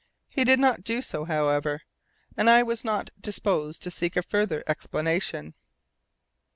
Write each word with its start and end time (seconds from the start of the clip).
He 0.29 0.43
did 0.43 0.57
not 0.57 0.83
do 0.83 1.03
so, 1.03 1.25
however, 1.25 1.83
and 2.35 2.49
I 2.49 2.63
was 2.63 2.83
not 2.83 3.11
disposed 3.21 3.83
to 3.83 3.91
seek 3.91 4.17
a 4.17 4.23
further 4.23 4.63
explanation. 4.65 5.53